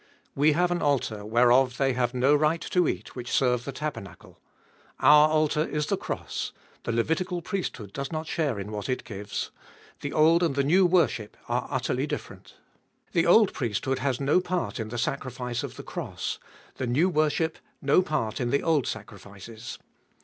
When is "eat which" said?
2.87-3.29